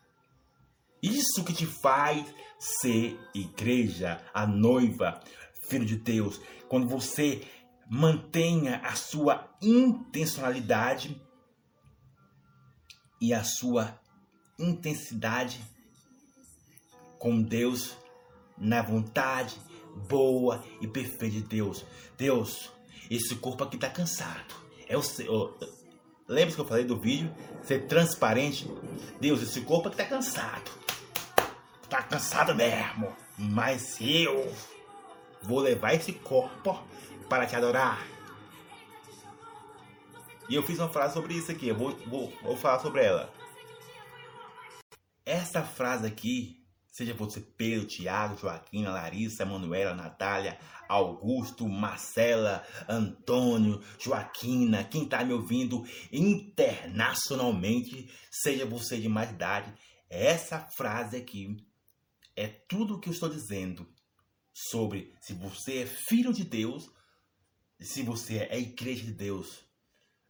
Isso 1.05 1.43
que 1.43 1.53
te 1.53 1.67
faz 1.67 2.25
ser 2.57 3.19
igreja, 3.31 4.19
a 4.33 4.47
noiva, 4.47 5.21
filho 5.69 5.85
de 5.85 5.97
Deus. 5.97 6.41
Quando 6.67 6.87
você 6.87 7.43
mantenha 7.87 8.77
a 8.77 8.95
sua 8.95 9.55
intencionalidade 9.61 11.21
e 13.21 13.35
a 13.35 13.43
sua 13.43 13.99
intensidade 14.57 15.59
com 17.19 17.39
Deus 17.39 17.95
na 18.57 18.81
vontade 18.81 19.55
boa 20.09 20.65
e 20.81 20.87
perfeita 20.87 21.29
de 21.29 21.41
Deus. 21.41 21.85
Deus, 22.17 22.71
esse 23.11 23.35
corpo 23.35 23.63
aqui 23.63 23.75
está 23.75 23.91
cansado. 23.91 24.55
É 24.87 24.97
o 24.97 25.03
seu. 25.03 25.55
Lembra 26.27 26.55
que 26.55 26.61
eu 26.61 26.67
falei 26.67 26.83
do 26.83 26.99
vídeo? 26.99 27.31
Ser 27.61 27.85
transparente. 27.85 28.67
Deus, 29.21 29.43
esse 29.43 29.61
corpo 29.61 29.87
aqui 29.87 30.01
está 30.01 30.09
cansado 30.09 30.84
tá 31.95 32.03
cansado 32.03 32.53
mesmo, 32.53 33.15
mas 33.37 34.01
eu 34.01 34.53
vou 35.41 35.59
levar 35.59 35.93
esse 35.93 36.11
corpo 36.11 36.77
para 37.29 37.45
te 37.45 37.55
adorar. 37.55 38.05
E 40.49 40.55
eu 40.55 40.63
fiz 40.63 40.77
uma 40.77 40.89
frase 40.89 41.13
sobre 41.13 41.35
isso 41.35 41.51
aqui, 41.51 41.69
eu 41.69 41.75
vou, 41.75 41.95
vou, 42.05 42.33
vou 42.41 42.57
falar 42.57 42.79
sobre 42.79 43.03
ela. 43.03 43.33
Essa 45.25 45.63
frase 45.63 46.05
aqui, 46.05 46.61
seja 46.91 47.13
você 47.13 47.39
Pedro, 47.39 47.87
Tiago, 47.87 48.37
Joaquim, 48.37 48.83
Larissa, 48.83 49.45
Manuela, 49.45 49.95
Natália, 49.95 50.59
Augusto, 50.89 51.67
Marcela, 51.67 52.63
Antônio, 52.89 53.81
Joaquina, 53.97 54.83
quem 54.83 55.05
está 55.05 55.23
me 55.23 55.33
ouvindo 55.33 55.83
internacionalmente, 56.11 58.11
seja 58.29 58.65
você 58.65 58.99
de 58.99 59.07
mais 59.07 59.31
idade, 59.31 59.73
essa 60.09 60.59
frase 60.59 61.17
aqui 61.17 61.57
é 62.35 62.47
tudo 62.47 62.95
o 62.95 62.99
que 62.99 63.09
eu 63.09 63.13
estou 63.13 63.29
dizendo 63.29 63.87
sobre 64.53 65.13
se 65.21 65.33
você 65.33 65.79
é 65.79 65.85
filho 65.85 66.33
de 66.33 66.43
Deus, 66.43 66.89
se 67.79 68.01
você 68.03 68.39
é 68.39 68.59
igreja 68.59 69.03
de 69.03 69.13
Deus. 69.13 69.63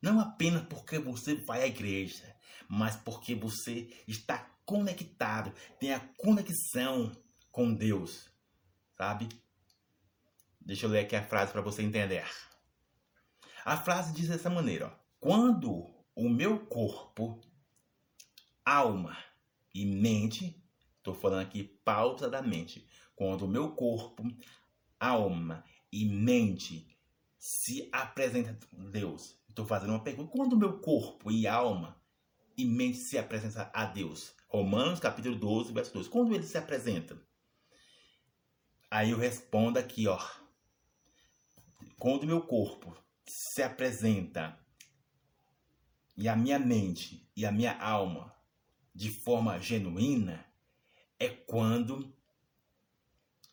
Não 0.02 0.20
apenas 0.20 0.66
porque 0.68 1.00
você 1.00 1.36
vai 1.46 1.64
à 1.64 1.68
igreja, 1.68 2.36
mas 2.68 2.96
porque 2.96 3.36
você 3.36 3.90
está 4.08 4.38
conectado, 4.66 5.54
tem 5.80 5.94
a 5.94 6.00
conexão 6.18 7.12
com 7.52 7.74
Deus, 7.74 8.30
sabe? 8.98 9.30
Deixa 10.60 10.86
eu 10.86 10.90
ler 10.90 11.06
aqui 11.06 11.16
a 11.16 11.26
frase 11.26 11.52
para 11.52 11.62
você 11.62 11.84
entender. 11.84 12.26
A 13.64 13.78
frase 13.78 14.14
diz 14.14 14.28
dessa 14.28 14.50
maneira: 14.50 14.88
ó, 14.88 14.92
Quando 15.20 15.94
o 16.16 16.30
meu 16.30 16.66
corpo, 16.66 17.40
alma 18.64 19.18
e 19.74 19.86
mente 19.86 20.65
Estou 21.06 21.14
falando 21.14 21.44
aqui 21.44 21.64
pausadamente. 21.64 22.84
Quando 23.16 23.44
o 23.44 23.48
meu 23.48 23.76
corpo, 23.76 24.24
alma 25.00 25.64
e 25.92 26.04
mente 26.04 26.98
se 27.38 27.88
apresentam 27.92 28.58
a 28.74 28.90
Deus. 28.90 29.40
Estou 29.48 29.68
fazendo 29.68 29.92
uma 29.92 30.04
pergunta. 30.04 30.32
Quando 30.32 30.54
o 30.54 30.58
meu 30.58 30.80
corpo 30.80 31.32
e 31.32 31.46
alma 31.46 31.96
e 32.58 32.66
mente 32.66 32.98
se 32.98 33.20
apresentam 33.20 33.70
a 33.72 33.86
Deus? 33.86 34.34
Romanos 34.48 35.00
capítulo 35.00 35.36
12, 35.36 35.72
verso 35.74 35.94
2. 35.94 36.08
Quando 36.08 36.34
ele 36.34 36.42
se 36.42 36.58
apresenta? 36.58 37.22
Aí 38.90 39.12
eu 39.12 39.20
respondo 39.20 39.78
aqui, 39.78 40.08
ó. 40.08 40.20
Quando 42.00 42.24
o 42.24 42.28
meu 42.28 42.42
corpo 42.42 42.98
se 43.28 43.62
apresenta 43.62 44.60
e 46.18 46.28
a 46.28 46.36
minha 46.36 46.58
mente 46.58 47.30
e 47.38 47.46
a 47.46 47.52
minha 47.52 47.78
alma 47.78 48.36
de 48.92 49.12
forma 49.12 49.60
genuína, 49.60 50.44
é 51.20 51.30
quando, 51.30 52.14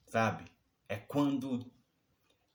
sabe? 0.09 0.44
É 0.88 0.96
quando 0.96 1.70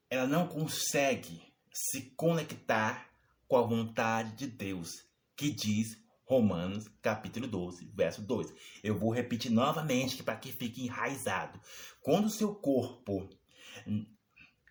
ela 0.09 0.27
não 0.27 0.47
consegue 0.47 1.41
se 1.73 2.11
conectar 2.11 3.09
com 3.47 3.57
a 3.57 3.61
vontade 3.61 4.35
de 4.35 4.47
Deus, 4.47 5.05
que 5.35 5.51
diz 5.51 5.97
Romanos 6.25 6.87
capítulo 7.01 7.47
12, 7.47 7.89
verso 7.93 8.21
2. 8.21 8.53
Eu 8.83 8.97
vou 8.97 9.13
repetir 9.13 9.51
novamente 9.51 10.21
para 10.23 10.35
que 10.35 10.51
fique 10.51 10.83
enraizado. 10.83 11.59
Quando 12.01 12.25
o 12.25 12.29
seu 12.29 12.53
corpo 12.53 13.29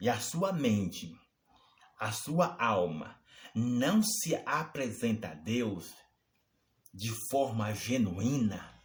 e 0.00 0.08
a 0.08 0.20
sua 0.20 0.52
mente, 0.52 1.18
a 1.98 2.12
sua 2.12 2.56
alma 2.62 3.18
não 3.54 4.02
se 4.02 4.36
apresenta 4.44 5.28
a 5.28 5.34
Deus 5.34 5.94
de 6.92 7.10
forma 7.30 7.74
genuína, 7.74 8.75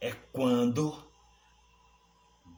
é 0.00 0.12
quando 0.32 1.06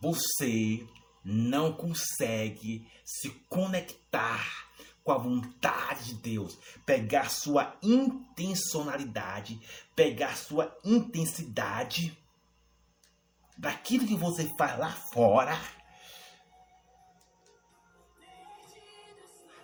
você 0.01 0.87
não 1.25 1.73
consegue 1.73 2.87
se 3.05 3.31
conectar 3.49 4.71
com 5.03 5.13
a 5.13 5.19
vontade 5.19 6.07
de 6.07 6.15
Deus, 6.15 6.59
pegar 6.85 7.31
sua 7.31 7.77
intencionalidade, 7.83 9.61
pegar 9.95 10.37
sua 10.37 10.77
intensidade 10.85 12.17
daquilo 13.57 14.07
que 14.07 14.15
você 14.15 14.51
faz 14.57 14.79
lá 14.79 14.91
fora, 15.13 15.59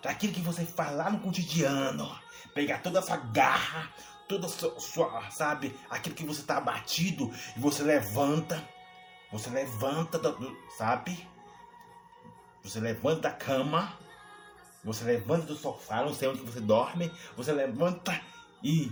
daquilo 0.01 0.33
que 0.33 0.41
você 0.41 0.65
faz 0.65 0.95
lá 0.95 1.09
no 1.09 1.19
cotidiano, 1.19 2.19
pegar 2.53 2.81
toda 2.81 2.99
essa 2.99 3.17
garra, 3.17 3.91
toda 4.27 4.47
sua, 4.47 4.79
sua 4.79 5.31
sabe, 5.31 5.77
aquilo 5.89 6.15
que 6.15 6.25
você 6.25 6.41
está 6.41 6.57
abatido 6.57 7.31
e 7.55 7.59
você 7.59 7.83
levanta, 7.83 8.67
você 9.31 9.49
levanta, 9.49 10.19
sabe? 10.77 11.27
Você 12.63 12.79
levanta 12.79 13.21
da 13.21 13.31
cama 13.31 13.97
você 14.87 15.03
levanta 15.03 15.47
do 15.47 15.55
sofá, 15.55 16.01
não 16.01 16.13
sei 16.13 16.29
onde 16.29 16.41
você 16.41 16.61
dorme, 16.61 17.11
você 17.35 17.51
levanta 17.51 18.19
e 18.63 18.89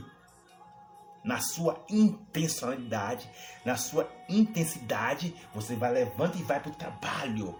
na 1.24 1.40
sua 1.40 1.84
intencionalidade, 1.90 3.30
na 3.64 3.78
sua 3.78 4.12
intensidade, 4.28 5.34
você 5.54 5.74
vai 5.76 5.94
levanta 5.94 6.38
e 6.38 6.44
vai 6.44 6.60
para 6.60 6.72
o 6.72 6.76
trabalho. 6.76 7.58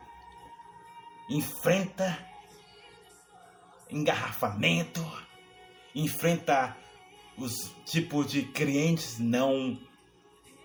Enfrenta 1.30 2.20
engarrafamento, 3.90 5.02
enfrenta 5.96 6.76
os 7.38 7.72
tipos 7.86 8.32
de 8.32 8.44
clientes 8.44 9.20
não 9.20 9.78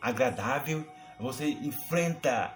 agradável, 0.00 0.86
você 1.18 1.50
enfrenta, 1.50 2.54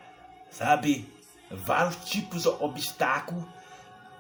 sabe, 0.50 1.09
vários 1.50 1.96
tipos 2.09 2.42
de 2.42 2.48
obstáculos 2.48 3.44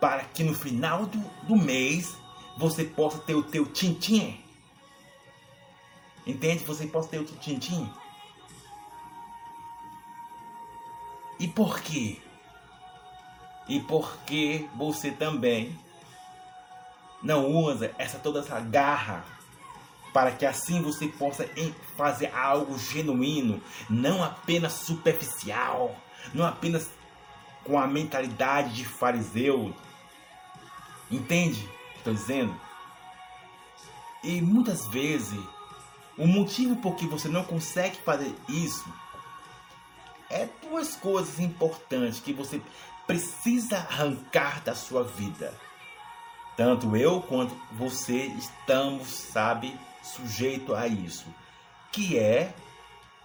para 0.00 0.24
que 0.24 0.42
no 0.42 0.54
final 0.54 1.06
do, 1.06 1.18
do 1.46 1.56
mês 1.56 2.14
você 2.58 2.84
possa 2.84 3.18
ter 3.18 3.34
o 3.34 3.42
teu 3.42 3.66
tintim. 3.66 4.40
Entende? 6.26 6.64
Você 6.64 6.86
possa 6.86 7.08
ter 7.08 7.18
o 7.18 7.24
teu 7.24 7.36
tintim. 7.36 7.90
E 11.38 11.48
por 11.48 11.80
quê? 11.80 12.20
E 13.68 13.80
por 13.80 14.18
que 14.24 14.68
você 14.76 15.10
também 15.10 15.78
não 17.22 17.50
usa 17.50 17.94
essa 17.98 18.18
toda 18.18 18.40
essa 18.40 18.60
garra 18.60 19.24
para 20.14 20.30
que 20.30 20.46
assim 20.46 20.80
você 20.80 21.08
possa 21.08 21.46
fazer 21.94 22.32
algo 22.34 22.78
genuíno, 22.78 23.60
não 23.90 24.24
apenas 24.24 24.72
superficial, 24.72 25.94
não 26.32 26.46
apenas 26.46 26.88
com 27.64 27.78
a 27.78 27.86
mentalidade 27.86 28.72
de 28.72 28.84
fariseu, 28.86 29.74
Entende? 31.10 31.68
Estou 31.96 32.12
dizendo. 32.12 32.58
E 34.22 34.40
muitas 34.40 34.86
vezes 34.86 35.38
o 36.16 36.26
motivo 36.26 36.76
por 36.76 36.96
que 36.96 37.06
você 37.06 37.28
não 37.28 37.44
consegue 37.44 37.96
fazer 37.98 38.34
isso 38.48 38.84
é 40.30 40.48
duas 40.62 40.96
coisas 40.96 41.38
importantes 41.38 42.20
que 42.20 42.32
você 42.32 42.60
precisa 43.06 43.78
arrancar 43.78 44.62
da 44.62 44.74
sua 44.74 45.04
vida. 45.04 45.54
Tanto 46.56 46.96
eu 46.96 47.20
quanto 47.20 47.54
você 47.72 48.26
estamos, 48.26 49.08
sabe, 49.08 49.78
sujeito 50.04 50.74
a 50.74 50.86
isso, 50.86 51.26
que 51.90 52.18
é 52.18 52.54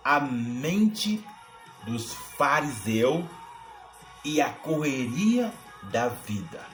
a 0.03 0.19
mente 0.19 1.23
dos 1.85 2.13
fariseus 2.37 3.25
e 4.23 4.41
a 4.41 4.49
correria 4.49 5.53
da 5.83 6.07
vida. 6.07 6.65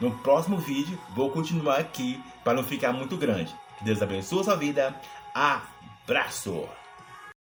No 0.00 0.16
próximo 0.18 0.58
vídeo, 0.58 0.98
vou 1.14 1.30
continuar 1.30 1.78
aqui 1.78 2.22
para 2.44 2.54
não 2.54 2.62
ficar 2.62 2.92
muito 2.92 3.16
grande. 3.16 3.54
Que 3.78 3.84
Deus 3.84 4.00
abençoe 4.00 4.40
a 4.40 4.44
sua 4.44 4.56
vida. 4.56 5.00
Abraço! 5.34 6.68